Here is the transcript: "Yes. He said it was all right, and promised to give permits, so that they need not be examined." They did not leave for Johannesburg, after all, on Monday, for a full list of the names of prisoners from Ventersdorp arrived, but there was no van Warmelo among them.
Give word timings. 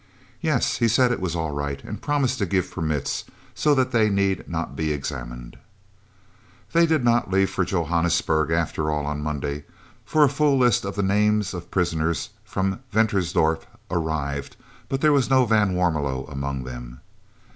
"Yes. 0.39 0.77
He 0.79 0.87
said 0.87 1.11
it 1.11 1.21
was 1.21 1.35
all 1.35 1.51
right, 1.51 1.83
and 1.83 2.01
promised 2.01 2.39
to 2.39 2.47
give 2.47 2.71
permits, 2.71 3.23
so 3.53 3.75
that 3.75 3.91
they 3.91 4.09
need 4.09 4.49
not 4.49 4.75
be 4.75 4.91
examined." 4.91 5.59
They 6.73 6.87
did 6.87 7.03
not 7.03 7.29
leave 7.29 7.51
for 7.51 7.63
Johannesburg, 7.63 8.49
after 8.49 8.89
all, 8.89 9.05
on 9.05 9.21
Monday, 9.21 9.63
for 10.03 10.23
a 10.23 10.27
full 10.27 10.57
list 10.57 10.85
of 10.85 10.95
the 10.95 11.03
names 11.03 11.53
of 11.53 11.69
prisoners 11.69 12.31
from 12.43 12.79
Ventersdorp 12.91 13.61
arrived, 13.91 14.55
but 14.89 15.01
there 15.01 15.13
was 15.13 15.29
no 15.29 15.45
van 15.45 15.75
Warmelo 15.75 16.25
among 16.31 16.63
them. 16.63 17.01